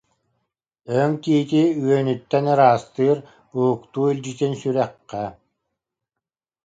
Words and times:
Өҥ 0.99 1.11
тиити 1.21 1.61
үөнүттэн 1.85 2.45
ыраастыыр, 2.53 3.17
Уһуктуу 3.57 4.05
илдьитин 4.11 4.53
сүрэххэ 4.61 5.23